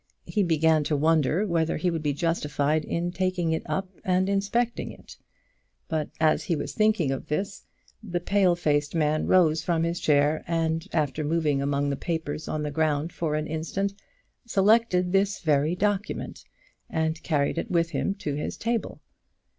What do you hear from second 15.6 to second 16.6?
document,